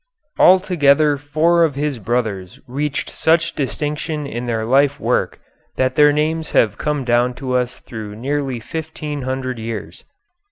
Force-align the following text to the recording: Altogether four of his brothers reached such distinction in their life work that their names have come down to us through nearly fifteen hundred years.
Altogether 0.39 1.15
four 1.15 1.63
of 1.63 1.75
his 1.75 1.99
brothers 1.99 2.59
reached 2.65 3.07
such 3.11 3.53
distinction 3.53 4.25
in 4.25 4.47
their 4.47 4.65
life 4.65 4.99
work 4.99 5.39
that 5.75 5.93
their 5.93 6.11
names 6.11 6.49
have 6.49 6.79
come 6.79 7.05
down 7.05 7.35
to 7.35 7.53
us 7.53 7.79
through 7.79 8.15
nearly 8.15 8.59
fifteen 8.59 9.21
hundred 9.21 9.59
years. 9.59 10.03